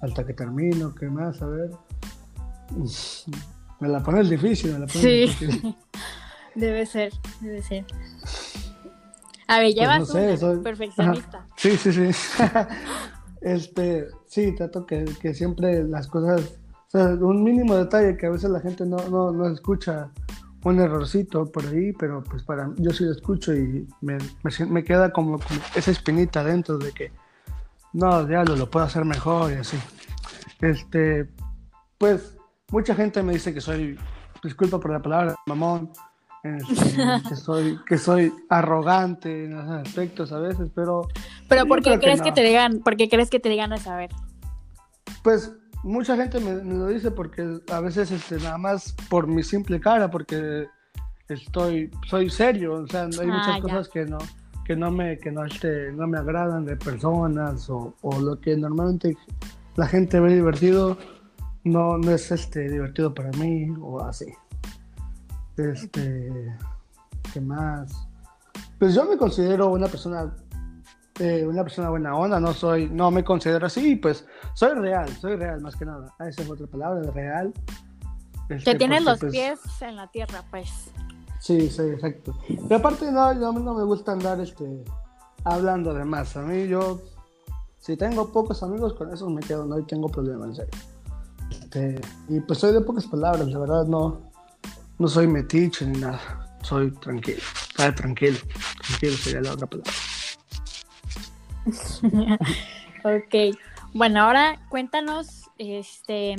hasta 0.00 0.24
que 0.26 0.32
termino, 0.34 0.94
¿qué 0.94 1.08
más? 1.08 1.40
A 1.42 1.46
ver. 1.46 1.70
Me 3.80 3.88
la 3.88 4.02
pones 4.02 4.30
difícil, 4.30 4.72
me 4.72 4.78
la 4.80 4.86
pones 4.86 5.00
Sí. 5.02 5.20
difícil. 5.44 5.76
Debe 6.54 6.84
ser, 6.84 7.12
debe 7.40 7.62
ser. 7.62 7.86
A 9.48 9.58
ver, 9.58 9.72
llevas 9.74 9.98
Pues 10.00 10.08
no 10.10 10.14
sé, 10.14 10.26
una, 10.28 10.36
soy- 10.36 10.62
perfeccionista. 10.62 11.46
Sí, 11.56 11.76
sí, 11.78 11.92
sí. 11.92 12.10
este, 13.40 14.08
sí, 14.26 14.54
trato 14.54 14.84
que, 14.86 15.04
que 15.20 15.32
siempre 15.34 15.82
las 15.84 16.08
cosas, 16.08 16.42
sea, 16.98 17.06
un 17.06 17.42
mínimo 17.42 17.74
detalle 17.76 18.16
que 18.16 18.26
a 18.26 18.30
veces 18.30 18.50
la 18.50 18.60
gente 18.60 18.84
no, 18.84 18.96
no, 19.08 19.32
no 19.32 19.48
escucha 19.48 20.10
un 20.64 20.80
errorcito 20.80 21.50
por 21.50 21.66
ahí, 21.66 21.92
pero 21.92 22.22
pues 22.22 22.42
para 22.44 22.70
yo 22.76 22.90
sí 22.92 23.04
lo 23.04 23.12
escucho 23.12 23.54
y 23.54 23.86
me, 24.00 24.18
me, 24.68 24.84
queda 24.84 25.10
como, 25.12 25.38
como 25.38 25.60
esa 25.74 25.90
espinita 25.90 26.44
dentro 26.44 26.78
de 26.78 26.92
que 26.92 27.12
no, 27.92 28.24
diablo, 28.24 28.56
lo 28.56 28.70
puedo 28.70 28.86
hacer 28.86 29.04
mejor 29.04 29.52
y 29.52 29.56
así. 29.56 29.78
Este, 30.60 31.28
pues 31.98 32.36
mucha 32.70 32.94
gente 32.94 33.22
me 33.22 33.32
dice 33.32 33.52
que 33.52 33.60
soy, 33.60 33.98
disculpa 34.42 34.78
por 34.78 34.92
la 34.92 35.02
palabra, 35.02 35.34
mamón, 35.46 35.90
este, 36.42 36.96
que 37.28 37.36
soy, 37.36 37.78
que 37.86 37.98
soy 37.98 38.32
arrogante 38.48 39.46
en 39.46 39.58
esos 39.58 39.70
aspectos 39.70 40.32
a 40.32 40.38
veces, 40.38 40.70
pero 40.74 41.08
Pero 41.48 41.62
Yo 41.62 41.68
¿por 41.68 41.78
qué 41.78 41.84
creo 41.84 41.98
que 41.98 42.04
crees 42.04 42.22
que, 42.22 42.32
te 42.32 42.42
digan, 42.42 42.80
por 42.80 42.96
qué 42.96 43.08
crees 43.08 43.30
que 43.30 43.40
te 43.40 43.48
digan 43.48 43.72
a 43.72 43.78
saber? 43.78 44.10
Pues 45.22 45.52
mucha 45.82 46.16
gente 46.16 46.38
me, 46.40 46.54
me 46.62 46.74
lo 46.74 46.86
dice 46.88 47.10
porque 47.10 47.60
a 47.70 47.80
veces 47.80 48.10
este, 48.10 48.36
nada 48.38 48.58
más 48.58 48.94
por 49.10 49.26
mi 49.26 49.42
simple 49.42 49.80
cara, 49.80 50.10
porque 50.10 50.66
estoy, 51.28 51.90
soy 52.08 52.30
serio, 52.30 52.74
o 52.74 52.86
sea, 52.86 53.04
hay 53.04 53.28
Ah, 53.30 53.38
muchas 53.38 53.56
ya. 53.56 53.60
cosas 53.62 53.88
que 53.88 54.04
no, 54.04 54.18
que 54.64 54.76
no 54.76 54.90
me, 54.90 55.18
que 55.18 55.30
no, 55.32 55.44
este, 55.44 55.92
no 55.92 56.06
me 56.06 56.18
agradan 56.18 56.64
de 56.64 56.76
personas 56.76 57.68
o, 57.70 57.94
o 58.02 58.20
lo 58.20 58.40
que 58.40 58.56
normalmente 58.56 59.16
la 59.76 59.86
gente 59.86 60.20
ve 60.20 60.34
divertido 60.34 60.98
no, 61.64 61.96
no 61.98 62.10
es 62.10 62.30
este 62.30 62.68
divertido 62.68 63.14
para 63.14 63.30
mí 63.32 63.68
o 63.80 64.00
así. 64.00 64.26
Este, 65.56 66.56
¿qué 67.32 67.40
más? 67.40 68.08
Pues 68.78 68.94
yo 68.94 69.04
me 69.04 69.16
considero 69.16 69.68
una 69.68 69.86
persona 69.86 70.34
eh, 71.18 71.46
una 71.46 71.62
persona 71.62 71.90
buena 71.90 72.14
onda, 72.16 72.40
no 72.40 72.52
soy, 72.54 72.88
no 72.88 73.10
me 73.10 73.22
considero 73.24 73.66
así, 73.66 73.96
pues 73.96 74.24
soy 74.54 74.74
real, 74.78 75.08
soy 75.20 75.36
real 75.36 75.60
más 75.60 75.76
que 75.76 75.84
nada. 75.84 76.14
Ah, 76.18 76.28
esa 76.28 76.42
es 76.42 76.50
otra 76.50 76.66
palabra, 76.66 77.10
real. 77.12 77.52
Este, 78.48 78.72
Que 78.72 78.78
tienes 78.78 79.04
los 79.04 79.20
pues, 79.20 79.32
pies 79.32 79.60
en 79.80 79.96
la 79.96 80.06
tierra, 80.08 80.42
pues. 80.50 80.68
Sí, 81.40 81.68
sí, 81.70 81.82
exacto. 81.82 82.36
Pero 82.68 82.76
aparte 82.76 83.10
no, 83.10 83.32
yo- 83.38 83.48
a 83.48 83.52
mí 83.52 83.62
no 83.62 83.74
me 83.74 83.84
gusta 83.84 84.12
andar 84.12 84.40
este, 84.40 84.84
hablando 85.44 85.92
de 85.94 86.04
más. 86.04 86.36
A 86.36 86.42
mí 86.42 86.68
yo, 86.68 87.00
si 87.78 87.96
tengo 87.96 88.30
pocos 88.32 88.62
amigos, 88.62 88.94
con 88.94 89.12
esos 89.12 89.30
me 89.30 89.40
quedo, 89.40 89.64
no 89.64 89.78
y 89.78 89.84
tengo 89.84 90.08
problema, 90.08 90.46
en 90.46 90.54
serio. 90.54 90.70
Este, 91.50 92.00
y 92.28 92.40
pues 92.40 92.58
soy 92.58 92.72
de 92.72 92.80
pocas 92.80 93.06
palabras, 93.06 93.46
la 93.48 93.58
verdad 93.58 93.84
no, 93.86 94.30
no 94.98 95.08
soy 95.08 95.26
metiche 95.26 95.86
ni 95.86 95.98
nada. 96.00 96.20
Soy 96.62 96.92
tranquilo, 96.92 97.42
ah, 97.78 97.92
tranquilo, 97.92 98.38
tranquilo 98.86 99.16
sería 99.16 99.40
la 99.40 99.52
otra 99.52 99.66
palabra. 99.66 99.90
ok. 103.04 103.56
Bueno, 103.94 104.22
ahora 104.22 104.58
cuéntanos, 104.70 105.50
este, 105.58 106.34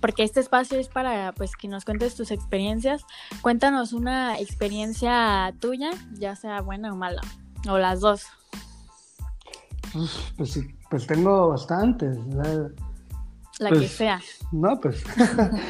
porque 0.00 0.22
este 0.22 0.40
espacio 0.40 0.78
es 0.78 0.88
para, 0.88 1.32
pues, 1.32 1.56
que 1.56 1.66
nos 1.66 1.84
cuentes 1.84 2.14
tus 2.14 2.30
experiencias. 2.30 3.04
Cuéntanos 3.42 3.92
una 3.92 4.38
experiencia 4.38 5.52
tuya, 5.60 5.90
ya 6.12 6.36
sea 6.36 6.60
buena 6.60 6.92
o 6.92 6.96
mala, 6.96 7.20
o 7.68 7.78
las 7.78 8.00
dos. 8.00 8.26
Pues 10.36 10.52
sí, 10.52 10.62
pues 10.88 11.06
tengo 11.06 11.48
bastantes. 11.48 12.16
¿verdad? 12.28 12.70
La 13.58 13.70
que 13.70 13.76
Pues, 13.76 13.92
sea. 13.92 14.20
No, 14.52 14.80
pues, 14.80 15.04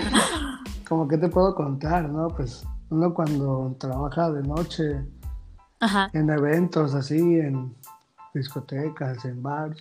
como 0.88 1.08
que 1.08 1.18
te 1.18 1.28
puedo 1.28 1.54
contar, 1.54 2.08
¿no? 2.08 2.28
Pues 2.28 2.66
uno 2.90 3.12
cuando 3.14 3.74
trabaja 3.78 4.30
de 4.30 4.42
noche 4.42 5.04
Ajá. 5.80 6.10
en 6.12 6.30
eventos 6.30 6.94
así, 6.94 7.18
en 7.18 7.74
discotecas, 8.34 9.24
en 9.24 9.42
bars, 9.42 9.80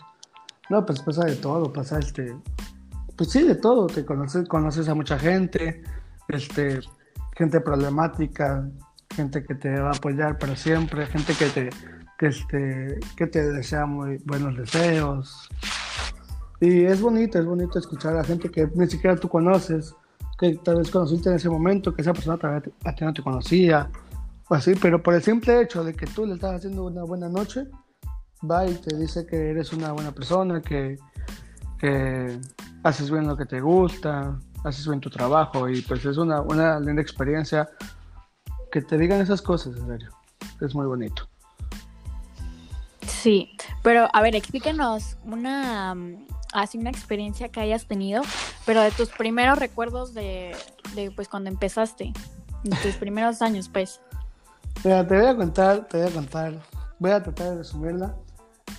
no, 0.70 0.86
pues 0.86 1.02
pasa 1.02 1.26
de 1.26 1.36
todo, 1.36 1.74
pasa 1.74 2.00
este, 2.00 2.36
pues 3.16 3.32
sí, 3.32 3.44
de 3.44 3.56
todo, 3.56 3.88
te 3.88 4.06
conoces, 4.06 4.48
conoces 4.48 4.88
a 4.88 4.96
mucha 4.96 5.20
gente, 5.20 5.84
este, 6.30 6.80
gente 7.36 7.60
problemática, 7.60 8.70
gente 9.14 9.44
que 9.44 9.56
te 9.56 9.80
va 9.80 9.90
a 9.90 9.96
apoyar 9.96 10.38
para 10.38 10.56
siempre, 10.56 11.06
gente 11.08 11.34
que 11.34 11.48
te, 11.48 11.70
este, 12.20 13.00
que 13.18 13.28
te 13.28 13.52
desea 13.52 13.86
muy 13.86 14.18
buenos 14.26 14.56
deseos, 14.56 15.50
y 16.62 16.86
es 16.86 17.02
bonito, 17.02 17.40
es 17.40 17.46
bonito 17.46 17.78
escuchar 17.78 18.16
a 18.18 18.24
gente 18.24 18.50
que 18.50 18.70
ni 18.74 18.88
siquiera 18.88 19.18
tú 19.18 19.28
conoces, 19.28 19.94
que 20.40 20.56
tal 20.64 20.78
vez 20.78 20.90
conociste 20.90 21.30
en 21.30 21.36
ese 21.36 21.50
momento, 21.50 21.94
que 21.94 22.02
esa 22.02 22.14
persona 22.14 22.38
tal 22.38 22.64
a 22.86 22.96
ti 22.96 23.04
no 23.04 23.14
te 23.14 23.22
conocía, 23.22 23.90
o 24.48 24.56
así, 24.56 24.74
pero 24.82 25.04
por 25.04 25.14
el 25.14 25.22
simple 25.22 25.62
hecho 25.62 25.84
de 25.84 25.94
que 25.94 26.06
tú 26.06 26.26
le 26.26 26.36
estás 26.36 26.56
haciendo 26.56 26.86
una 26.86 27.04
buena 27.04 27.28
noche, 27.28 27.68
va 28.50 28.66
y 28.66 28.74
te 28.76 28.96
dice 28.96 29.26
que 29.26 29.52
eres 29.52 29.74
una 29.74 29.92
buena 29.92 30.12
persona, 30.12 30.62
que, 30.62 30.98
que 31.80 32.40
haces 32.84 33.10
bien 33.10 33.28
lo 33.28 33.38
que 33.38 33.46
te 33.46 33.62
gusta, 33.62 34.38
haces 34.64 34.88
bien 34.88 35.00
tu 35.00 35.10
trabajo, 35.10 35.70
y 35.70 35.82
pues 35.82 36.06
es 36.06 36.18
una, 36.18 36.42
una 36.42 36.80
linda 36.80 37.02
experiencia 37.02 37.70
que 38.72 38.82
te 38.82 38.98
digan 38.98 39.22
esas 39.22 39.42
cosas, 39.42 39.76
en 39.78 39.88
serio. 39.88 40.10
Es 40.62 40.74
muy 40.74 40.86
bonito. 40.86 41.28
Sí, 43.08 43.56
pero 43.82 44.08
a 44.12 44.22
ver, 44.22 44.36
explícanos 44.36 45.18
una, 45.24 45.96
mm, 45.96 46.28
así 46.54 46.78
una 46.78 46.90
experiencia 46.90 47.50
que 47.50 47.60
hayas 47.62 47.86
tenido, 47.88 48.22
pero 48.66 48.82
de 48.82 48.92
tus 48.92 49.10
primeros 49.10 49.58
recuerdos 49.58 50.14
de, 50.14 50.56
de 50.96 51.12
pues 51.12 51.28
cuando 51.28 51.50
empezaste, 51.50 52.14
de 52.64 52.78
tus 52.78 52.96
primeros 52.96 53.42
años, 53.42 53.70
pues. 53.70 54.02
Mira, 54.84 55.08
te 55.08 55.18
voy 55.18 55.28
a 55.28 55.36
contar, 55.36 55.88
te 55.88 55.98
voy 55.98 56.08
a 56.08 56.12
contar, 56.12 56.62
voy 57.00 57.12
a 57.12 57.24
tratar 57.24 57.52
de 57.52 57.58
resumirla. 57.58 58.16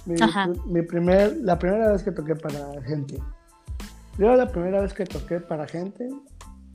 Mi, 0.06 0.82
primer, 0.82 1.36
la 1.38 1.58
primera 1.58 1.92
vez 1.92 2.02
que 2.02 2.12
toqué 2.12 2.36
para 2.36 2.80
gente. 2.82 3.18
Yo 4.18 4.34
la 4.36 4.46
primera 4.46 4.80
vez 4.82 4.92
que 4.92 5.04
toqué 5.04 5.40
para 5.40 5.66
gente 5.66 6.08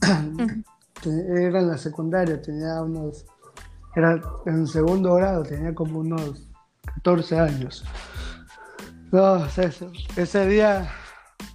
era 1.05 1.59
en 1.59 1.67
la 1.67 1.77
secundaria, 1.77 2.41
tenía 2.41 2.81
unos, 2.81 3.25
era 3.95 4.19
en 4.45 4.67
segundo 4.67 5.13
grado, 5.15 5.43
tenía 5.43 5.73
como 5.73 5.99
unos 5.99 6.49
14 6.95 7.39
años. 7.39 7.85
No, 9.11 9.45
ese, 9.45 9.89
ese 10.15 10.47
día 10.47 10.89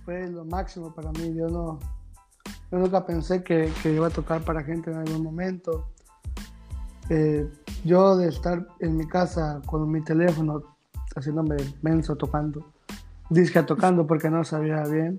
fue 0.04 0.28
lo 0.28 0.44
máximo 0.44 0.94
para 0.94 1.10
mí, 1.12 1.34
yo 1.34 1.48
no, 1.48 1.80
yo 2.70 2.78
nunca 2.78 3.04
pensé 3.04 3.42
que, 3.42 3.72
que 3.82 3.92
iba 3.92 4.06
a 4.06 4.10
tocar 4.10 4.42
para 4.42 4.62
gente 4.62 4.90
en 4.90 4.98
algún 4.98 5.22
momento. 5.22 5.88
Eh, 7.10 7.48
yo 7.84 8.16
de 8.16 8.28
estar 8.28 8.66
en 8.80 8.96
mi 8.96 9.06
casa 9.06 9.60
con 9.66 9.90
mi 9.90 10.02
teléfono 10.02 10.73
haciéndome 11.14 11.56
menso 11.82 12.16
tocando, 12.16 12.64
disque 13.30 13.62
tocando 13.62 14.06
porque 14.06 14.30
no 14.30 14.44
sabía 14.44 14.82
bien, 14.84 15.18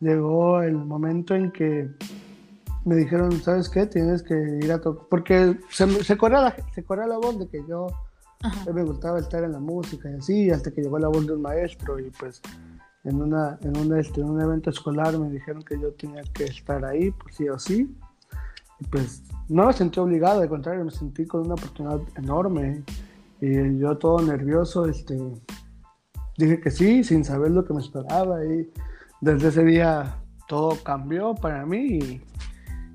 llegó 0.00 0.62
el 0.62 0.74
momento 0.76 1.34
en 1.34 1.50
que 1.50 1.90
me 2.84 2.96
dijeron, 2.96 3.32
¿sabes 3.42 3.68
qué? 3.68 3.86
Tienes 3.86 4.22
que 4.22 4.34
ir 4.62 4.70
a 4.72 4.80
tocar, 4.80 5.06
porque 5.08 5.58
se, 5.70 5.86
me- 5.86 6.02
se, 6.04 6.16
corría 6.16 6.40
la, 6.42 6.56
se 6.74 6.82
corría 6.84 7.06
la 7.06 7.16
voz 7.18 7.38
de 7.38 7.48
que 7.48 7.64
yo 7.66 7.86
Ajá. 8.42 8.72
me 8.72 8.82
gustaba 8.84 9.18
estar 9.18 9.42
en 9.42 9.52
la 9.52 9.60
música 9.60 10.10
y 10.10 10.14
así, 10.14 10.50
hasta 10.50 10.70
que 10.70 10.82
llegó 10.82 10.98
la 10.98 11.08
voz 11.08 11.26
de 11.26 11.32
un 11.32 11.40
maestro 11.42 11.98
y 11.98 12.10
pues 12.10 12.42
en, 13.04 13.22
una, 13.22 13.58
en, 13.62 13.76
un, 13.78 13.98
este, 13.98 14.20
en 14.20 14.28
un 14.30 14.40
evento 14.40 14.68
escolar 14.70 15.16
me 15.18 15.30
dijeron 15.30 15.62
que 15.62 15.78
yo 15.80 15.92
tenía 15.92 16.22
que 16.34 16.44
estar 16.44 16.84
ahí, 16.84 17.10
pues 17.10 17.36
sí 17.36 17.48
o 17.48 17.58
sí. 17.58 17.96
Y 18.80 18.84
pues 18.88 19.22
no 19.48 19.66
me 19.66 19.72
sentí 19.72 20.00
obligado, 20.00 20.42
al 20.42 20.48
contrario, 20.48 20.84
me 20.84 20.90
sentí 20.90 21.24
con 21.26 21.42
una 21.42 21.54
oportunidad 21.54 22.00
enorme. 22.16 22.82
Y 23.44 23.78
yo 23.78 23.98
todo 23.98 24.22
nervioso, 24.22 24.86
este, 24.86 25.18
dije 26.38 26.60
que 26.60 26.70
sí, 26.70 27.04
sin 27.04 27.24
saber 27.24 27.50
lo 27.50 27.64
que 27.64 27.74
me 27.74 27.80
esperaba. 27.80 28.44
Y 28.44 28.70
desde 29.20 29.48
ese 29.48 29.64
día 29.64 30.16
todo 30.48 30.76
cambió 30.82 31.34
para 31.34 31.66
mí. 31.66 31.98
Y, 31.98 32.22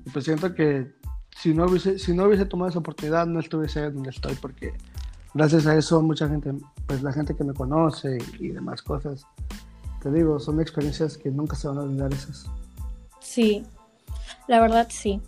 y 0.06 0.10
pues 0.12 0.24
siento 0.24 0.54
que 0.54 0.92
si 1.36 1.54
no, 1.54 1.66
hubiese, 1.66 1.98
si 1.98 2.12
no 2.12 2.24
hubiese 2.24 2.44
tomado 2.44 2.70
esa 2.70 2.80
oportunidad, 2.80 3.26
no 3.26 3.40
estuviese 3.40 3.90
donde 3.90 4.10
estoy, 4.10 4.34
porque 4.34 4.74
gracias 5.32 5.66
a 5.66 5.76
eso 5.76 6.02
mucha 6.02 6.28
gente, 6.28 6.52
pues 6.86 7.02
la 7.02 7.12
gente 7.12 7.34
que 7.34 7.44
me 7.44 7.54
conoce 7.54 8.18
y 8.38 8.48
demás 8.48 8.82
cosas, 8.82 9.24
te 10.02 10.10
digo, 10.10 10.38
son 10.40 10.60
experiencias 10.60 11.16
que 11.16 11.30
nunca 11.30 11.56
se 11.56 11.68
van 11.68 11.78
a 11.78 11.82
olvidar 11.82 12.12
esas. 12.12 12.46
Sí, 13.20 13.64
la 14.48 14.60
verdad 14.60 14.88
sí. 14.90 15.20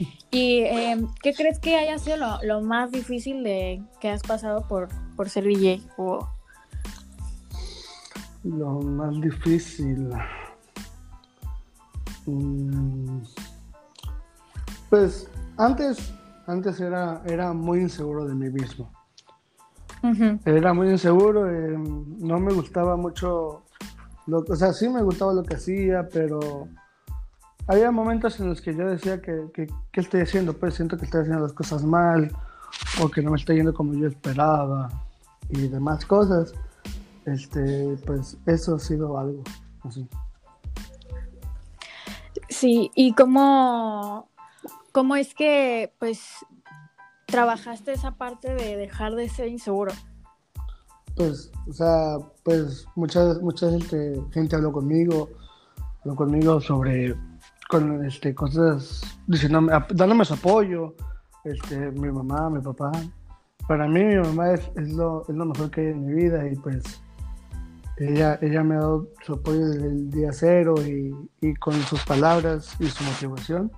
¿Y 0.30 0.60
eh, 0.60 1.06
qué 1.22 1.34
crees 1.34 1.58
que 1.58 1.76
haya 1.76 1.98
sido 1.98 2.16
lo, 2.16 2.42
lo 2.42 2.60
más 2.60 2.90
difícil 2.90 3.42
de 3.42 3.82
que 4.00 4.08
has 4.08 4.22
pasado 4.22 4.66
por, 4.68 4.88
por 5.16 5.28
ser 5.28 5.44
DJ? 5.44 5.82
O... 5.96 6.28
Lo 8.44 8.80
más 8.80 9.20
difícil. 9.20 10.10
Mm, 12.26 13.20
pues 14.88 15.28
antes, 15.56 16.12
antes 16.46 16.80
era, 16.80 17.22
era 17.26 17.52
muy 17.52 17.80
inseguro 17.80 18.24
de 18.26 18.34
mí 18.34 18.50
mismo. 18.50 18.90
Era 20.46 20.72
muy 20.72 20.88
inseguro, 20.88 21.50
eh, 21.50 21.76
no 21.76 22.38
me 22.38 22.54
gustaba 22.54 22.96
mucho, 22.96 23.64
o 24.26 24.56
sea, 24.56 24.72
sí 24.72 24.88
me 24.88 25.02
gustaba 25.02 25.34
lo 25.34 25.42
que 25.42 25.56
hacía, 25.56 26.08
pero 26.10 26.68
había 27.70 27.92
momentos 27.92 28.40
en 28.40 28.48
los 28.48 28.60
que 28.60 28.74
yo 28.74 28.88
decía 28.88 29.22
que, 29.22 29.46
que, 29.54 29.68
¿qué 29.92 30.00
estoy 30.00 30.22
haciendo? 30.22 30.52
Pues 30.54 30.74
siento 30.74 30.98
que 30.98 31.04
estoy 31.04 31.20
haciendo 31.20 31.44
las 31.44 31.52
cosas 31.52 31.84
mal, 31.84 32.36
o 33.00 33.08
que 33.08 33.22
no 33.22 33.30
me 33.30 33.36
está 33.36 33.54
yendo 33.54 33.72
como 33.72 33.94
yo 33.94 34.08
esperaba, 34.08 34.88
y 35.48 35.68
demás 35.68 36.04
cosas. 36.04 36.52
Este, 37.26 37.96
pues 38.04 38.36
eso 38.46 38.74
ha 38.74 38.78
sido 38.80 39.16
algo 39.16 39.44
así. 39.84 40.08
Sí, 42.48 42.90
y 42.96 43.14
cómo, 43.14 44.28
cómo 44.90 45.14
es 45.14 45.32
que 45.32 45.94
pues 46.00 46.24
trabajaste 47.26 47.92
esa 47.92 48.16
parte 48.16 48.52
de 48.52 48.76
dejar 48.78 49.14
de 49.14 49.28
ser 49.28 49.46
inseguro. 49.46 49.92
Pues, 51.14 51.52
o 51.68 51.72
sea, 51.72 52.16
pues 52.42 52.84
mucha, 52.96 53.34
mucha 53.40 53.70
gente, 53.70 54.20
gente 54.32 54.56
habló 54.56 54.72
conmigo, 54.72 55.28
habló 56.00 56.16
conmigo 56.16 56.60
sobre 56.60 57.14
con 57.70 58.04
este 58.04 58.34
cosas 58.34 59.02
diciéndome, 59.26 59.72
dándome 59.90 60.24
su 60.24 60.34
apoyo, 60.34 60.94
este, 61.44 61.90
mi 61.92 62.10
mamá, 62.10 62.50
mi 62.50 62.60
papá. 62.60 62.90
Para 63.68 63.86
mí 63.86 64.02
mi 64.04 64.16
mamá 64.16 64.52
es, 64.52 64.70
es, 64.76 64.92
lo, 64.92 65.22
es 65.28 65.34
lo 65.34 65.44
mejor 65.46 65.70
que 65.70 65.82
hay 65.82 65.86
en 65.88 66.04
mi 66.04 66.14
vida 66.14 66.48
y 66.50 66.56
pues 66.56 66.82
ella, 67.98 68.38
ella 68.42 68.64
me 68.64 68.74
ha 68.74 68.80
dado 68.80 69.08
su 69.24 69.34
apoyo 69.34 69.68
desde 69.68 69.86
el 69.86 70.10
día 70.10 70.32
cero 70.32 70.74
y, 70.84 71.14
y 71.40 71.54
con 71.54 71.74
sus 71.82 72.04
palabras 72.04 72.74
y 72.80 72.86
su 72.86 73.04
motivación. 73.04 73.70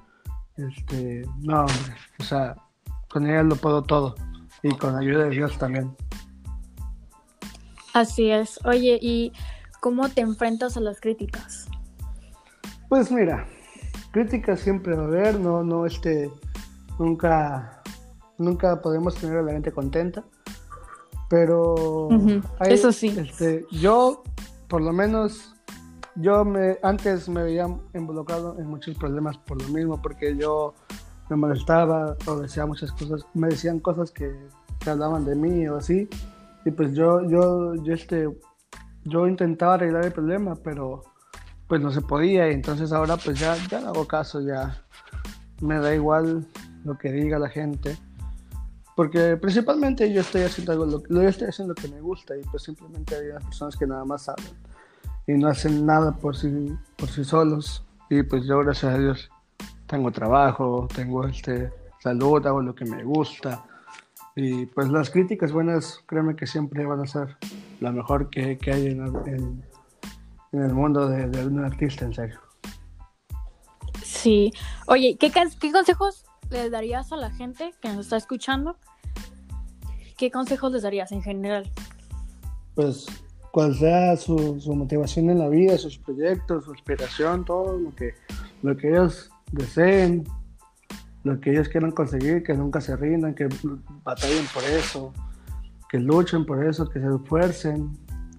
Este, 0.56 1.22
no, 1.40 1.60
hombre, 1.60 1.94
o 2.18 2.22
sea, 2.22 2.56
con 3.10 3.26
ella 3.26 3.42
lo 3.42 3.56
puedo 3.56 3.82
todo 3.82 4.14
y 4.62 4.74
con 4.76 4.96
ayuda 4.96 5.24
de 5.24 5.30
Dios 5.30 5.58
también. 5.58 5.94
Así 7.92 8.30
es. 8.30 8.58
Oye, 8.64 8.98
¿y 9.02 9.32
cómo 9.80 10.08
te 10.08 10.22
enfrentas 10.22 10.78
a 10.78 10.80
las 10.80 10.98
críticas? 11.00 11.68
Pues 12.88 13.10
mira, 13.10 13.46
críticas 14.12 14.60
siempre 14.60 14.94
va 14.94 15.02
a 15.02 15.06
haber, 15.06 15.40
no, 15.40 15.64
no, 15.64 15.86
este, 15.86 16.30
nunca, 16.98 17.82
nunca 18.38 18.80
podemos 18.80 19.16
tener 19.16 19.38
a 19.38 19.42
la 19.42 19.52
gente 19.52 19.72
contenta. 19.72 20.24
Pero 21.28 22.08
eso 22.60 22.92
sí. 22.92 23.08
Este, 23.18 23.64
yo, 23.72 24.22
por 24.68 24.82
lo 24.82 24.92
menos, 24.92 25.54
yo 26.14 26.44
me 26.44 26.78
antes 26.82 27.26
me 27.28 27.42
veía 27.42 27.66
involucrado 27.94 28.58
en 28.58 28.66
muchos 28.66 28.96
problemas 28.98 29.38
por 29.38 29.60
lo 29.60 29.68
mismo, 29.68 30.00
porque 30.00 30.36
yo 30.36 30.74
me 31.30 31.36
molestaba 31.36 32.16
o 32.26 32.36
decía 32.36 32.66
muchas 32.66 32.92
cosas, 32.92 33.26
me 33.32 33.48
decían 33.48 33.80
cosas 33.80 34.10
que, 34.10 34.30
que 34.78 34.90
hablaban 34.90 35.24
de 35.24 35.34
mí 35.34 35.66
o 35.68 35.76
así, 35.76 36.06
y 36.66 36.70
pues 36.70 36.92
yo, 36.92 37.26
yo, 37.26 37.76
yo 37.76 37.94
este, 37.94 38.28
yo 39.04 39.26
intentaba 39.26 39.74
arreglar 39.74 40.04
el 40.04 40.12
problema, 40.12 40.54
pero 40.62 41.02
pues 41.72 41.80
no 41.80 41.90
se 41.90 42.02
podía, 42.02 42.50
y 42.50 42.52
entonces 42.52 42.92
ahora 42.92 43.16
pues 43.16 43.40
ya, 43.40 43.56
ya 43.70 43.80
no 43.80 43.88
hago 43.88 44.06
caso, 44.06 44.42
ya 44.42 44.82
me 45.62 45.78
da 45.78 45.94
igual 45.94 46.46
lo 46.84 46.98
que 46.98 47.10
diga 47.10 47.38
la 47.38 47.48
gente 47.48 47.96
porque 48.94 49.36
principalmente 49.36 50.12
yo 50.12 50.20
estoy 50.20 50.42
haciendo 50.42 50.84
lo, 50.84 51.02
yo 51.08 51.22
estoy 51.22 51.48
haciendo 51.48 51.74
lo 51.74 51.82
que 51.82 51.88
me 51.88 52.00
gusta 52.00 52.36
y 52.36 52.42
pues 52.42 52.64
simplemente 52.64 53.16
hay 53.16 53.42
personas 53.42 53.76
que 53.76 53.86
nada 53.86 54.04
más 54.04 54.28
hablan 54.28 54.52
y 55.26 55.32
no 55.32 55.48
hacen 55.48 55.86
nada 55.86 56.12
por 56.12 56.36
sí, 56.36 56.76
por 56.96 57.08
sí 57.08 57.24
solos. 57.24 57.84
Y 58.10 58.22
pues 58.22 58.44
yo 58.44 58.58
gracias 58.58 58.94
a 58.94 58.98
Dios 58.98 59.30
tengo 59.86 60.10
trabajo, 60.10 60.88
tengo 60.94 61.26
este 61.26 61.72
salud, 62.00 62.46
hago 62.46 62.60
lo 62.60 62.74
que 62.74 62.84
me 62.84 63.02
gusta. 63.02 63.64
Y 64.34 64.66
pues 64.66 64.88
las 64.90 65.10
críticas 65.10 65.52
buenas, 65.52 66.00
créeme 66.06 66.36
que 66.36 66.46
siempre 66.46 66.84
van 66.84 67.00
a 67.00 67.06
ser 67.06 67.36
lo 67.80 67.92
mejor 67.92 68.28
que, 68.28 68.58
que 68.58 68.72
hay 68.72 68.86
en, 68.86 69.64
en, 70.52 70.62
el 70.62 70.72
mundo 70.72 71.08
de, 71.08 71.28
de, 71.28 71.46
un 71.46 71.64
artista, 71.64 72.04
en 72.04 72.14
serio. 72.14 72.40
Sí. 74.02 74.52
Oye, 74.86 75.16
¿qué, 75.18 75.32
qué 75.60 75.72
consejos 75.72 76.24
le 76.50 76.70
darías 76.70 77.12
a 77.12 77.16
la 77.16 77.30
gente 77.30 77.72
que 77.80 77.88
nos 77.88 78.06
está 78.06 78.16
escuchando? 78.16 78.76
¿Qué 80.16 80.30
consejos 80.30 80.72
les 80.72 80.82
darías 80.82 81.10
en 81.12 81.22
general? 81.22 81.70
Pues 82.74 83.06
cual 83.52 83.74
sea 83.74 84.16
su, 84.16 84.60
su, 84.60 84.74
motivación 84.74 85.30
en 85.30 85.38
la 85.38 85.48
vida, 85.48 85.76
sus 85.76 85.98
proyectos, 85.98 86.64
su 86.64 86.72
inspiración, 86.72 87.44
todo 87.44 87.78
lo 87.78 87.94
que, 87.94 88.14
lo 88.62 88.76
que 88.76 88.88
ellos 88.88 89.30
deseen, 89.52 90.24
lo 91.22 91.38
que 91.38 91.50
ellos 91.50 91.68
quieran 91.68 91.92
conseguir, 91.92 92.42
que 92.42 92.54
nunca 92.54 92.80
se 92.80 92.96
rindan, 92.96 93.34
que 93.34 93.48
batallen 94.02 94.46
por 94.52 94.64
eso, 94.64 95.12
que 95.88 95.98
luchen 95.98 96.46
por 96.46 96.64
eso, 96.64 96.88
que 96.88 97.00
se 97.00 97.06
esfuercen, 97.06 97.92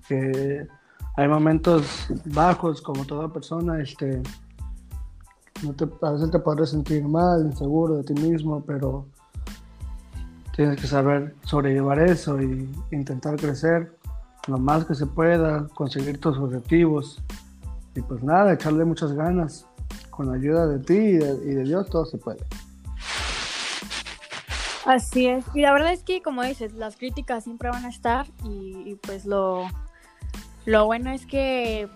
que 0.08 0.68
hay 1.16 1.28
momentos 1.28 2.08
bajos 2.26 2.82
como 2.82 3.06
toda 3.06 3.32
persona, 3.32 3.80
este, 3.82 4.22
a 6.02 6.12
veces 6.12 6.32
te 6.32 6.40
puedes 6.40 6.72
sentir 6.72 7.04
mal, 7.04 7.46
inseguro 7.46 7.98
de 7.98 8.04
ti 8.04 8.14
mismo, 8.14 8.64
pero 8.66 9.06
tienes 10.56 10.80
que 10.82 10.88
saber 10.88 11.36
sobrellevar 11.44 12.00
eso 12.00 12.42
y 12.42 12.70
intentar 12.92 13.36
crecer 13.38 13.96
lo 14.48 14.58
más 14.58 14.86
que 14.86 14.96
se 14.96 15.06
pueda, 15.06 15.68
conseguir 15.76 16.20
tus 16.20 16.38
objetivos. 16.38 17.22
Y 17.96 18.02
pues 18.02 18.24
nada, 18.24 18.54
echarle 18.54 18.84
muchas 18.84 19.14
ganas. 19.14 19.68
Con 20.10 20.28
la 20.28 20.36
ayuda 20.36 20.68
de 20.68 20.80
ti 20.80 20.94
y 20.94 21.18
de, 21.18 21.64
Dios 21.64 21.90
todo 21.90 22.06
se 22.06 22.18
puede. 22.18 22.44
Así 24.86 25.28
es. 25.28 25.46
Y 25.56 25.62
la 25.62 25.74
verdad 25.74 25.94
es 25.94 26.04
que, 26.04 26.22
como 26.22 26.44
dices, 26.44 26.74
las 26.74 26.98
críticas 26.98 27.46
siempre 27.46 27.70
van 27.70 27.86
a 27.86 27.90
estar 27.90 28.28
y, 28.44 28.84
y 28.86 28.96
pues 28.96 29.26
lo, 29.26 29.66
lo 30.66 30.86
bueno 30.86 31.12
es 31.12 31.26
que 31.26 31.90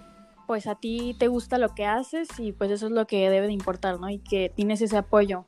pues 0.48 0.66
a 0.66 0.76
ti 0.76 1.16
te 1.20 1.28
gusta 1.28 1.58
lo 1.58 1.76
que 1.76 1.86
haces 1.86 2.30
y 2.40 2.54
pues 2.54 2.72
eso 2.72 2.88
es 2.88 2.92
lo 2.94 3.06
que 3.06 3.30
debe 3.30 3.48
de 3.48 3.54
importar, 3.54 4.00
¿no? 4.00 4.10
Y 4.10 4.20
que 4.20 4.52
tienes 4.56 4.82
ese 4.82 4.98
apoyo. 4.98 5.46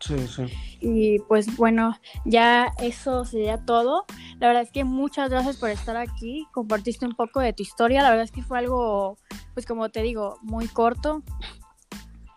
Sí, 0.00 0.26
sí. 0.28 0.44
Y 0.80 1.18
pues 1.20 1.56
bueno, 1.56 1.96
ya 2.26 2.66
eso 2.78 3.24
sería 3.24 3.64
todo. 3.64 4.04
La 4.38 4.48
verdad 4.48 4.62
es 4.62 4.70
que 4.70 4.84
muchas 4.84 5.30
gracias 5.30 5.56
por 5.56 5.70
estar 5.70 5.96
aquí. 5.96 6.46
Compartiste 6.52 7.06
un 7.06 7.14
poco 7.14 7.40
de 7.40 7.54
tu 7.54 7.62
historia. 7.62 8.02
La 8.02 8.10
verdad 8.10 8.24
es 8.24 8.32
que 8.32 8.42
fue 8.42 8.58
algo, 8.58 9.16
pues 9.54 9.64
como 9.64 9.88
te 9.88 10.02
digo, 10.02 10.38
muy 10.42 10.68
corto. 10.68 11.22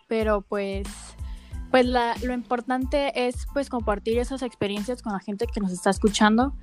Pero 0.07 0.41
pues, 0.41 0.87
pues 1.69 1.85
la, 1.85 2.15
lo 2.23 2.33
importante 2.33 3.27
es 3.27 3.47
pues 3.51 3.69
compartir 3.69 4.17
esas 4.17 4.43
experiencias 4.43 5.01
con 5.01 5.11
la 5.11 5.19
gente 5.19 5.45
que 5.47 5.59
nos 5.59 5.73
está 5.73 5.89
escuchando. 5.89 6.53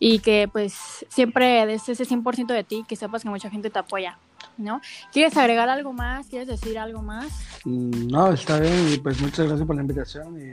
Y 0.00 0.18
que 0.18 0.48
pues 0.50 1.06
siempre 1.08 1.64
des 1.66 1.88
ese 1.88 2.04
100% 2.04 2.46
de 2.46 2.64
ti, 2.64 2.84
que 2.88 2.96
sepas 2.96 3.22
que 3.22 3.28
mucha 3.28 3.50
gente 3.50 3.70
te 3.70 3.78
apoya. 3.78 4.18
¿no? 4.56 4.80
¿Quieres 5.12 5.36
agregar 5.36 5.68
algo 5.68 5.92
más? 5.92 6.26
¿Quieres 6.26 6.48
decir 6.48 6.78
algo 6.78 7.02
más? 7.02 7.28
Mm, 7.64 8.08
no, 8.08 8.32
está 8.32 8.58
bien 8.58 8.88
y 8.92 8.98
pues 8.98 9.20
muchas 9.20 9.46
gracias 9.46 9.66
por 9.66 9.76
la 9.76 9.82
invitación 9.82 10.40
y 10.40 10.52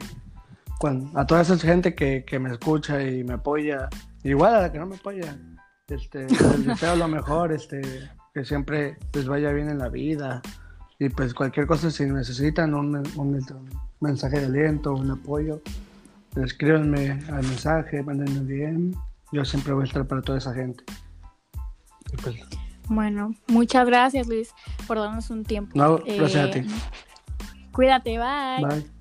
a 1.15 1.25
toda 1.25 1.41
esa 1.41 1.57
gente 1.57 1.95
que, 1.95 2.39
me 2.39 2.51
escucha 2.51 3.01
y 3.01 3.23
me 3.23 3.33
apoya, 3.33 3.89
igual 4.23 4.55
a 4.55 4.61
la 4.61 4.71
que 4.71 4.77
no 4.77 4.85
me 4.85 4.95
apoya, 4.95 5.35
este, 5.87 6.27
les 6.27 6.65
deseo 6.65 6.95
lo 6.95 7.07
mejor, 7.07 7.51
este, 7.51 7.81
que 8.33 8.45
siempre 8.45 8.97
les 9.13 9.27
vaya 9.27 9.51
bien 9.51 9.69
en 9.69 9.79
la 9.79 9.89
vida 9.89 10.41
y 10.99 11.09
pues 11.09 11.33
cualquier 11.33 11.65
cosa 11.65 11.89
si 11.89 12.05
necesitan 12.05 12.75
un, 12.75 12.95
un, 13.15 13.45
mensaje 13.99 14.39
de 14.39 14.45
aliento, 14.45 14.93
un 14.93 15.09
apoyo, 15.09 15.61
escríbanme 16.35 17.19
al 17.29 17.43
mensaje, 17.43 18.03
manden 18.03 18.37
un 18.37 18.47
DM, 18.47 18.91
yo 19.31 19.45
siempre 19.45 19.73
voy 19.73 19.83
a 19.83 19.85
estar 19.85 20.05
para 20.07 20.21
toda 20.21 20.37
esa 20.37 20.53
gente. 20.53 20.83
pues, 22.23 22.35
bueno, 22.89 23.33
muchas 23.47 23.85
gracias 23.85 24.27
Luis 24.27 24.53
por 24.87 24.97
darnos 24.97 25.29
un 25.29 25.43
tiempo. 25.43 25.71
No, 25.75 25.97
gracias 25.97 26.47
a 26.47 26.51
ti. 26.51 26.59
Eh, 26.59 26.65
cuídate, 27.71 28.17
bye. 28.17 28.65
Bye. 28.65 28.96